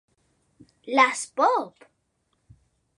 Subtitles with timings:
[0.95, 1.75] Las Pop!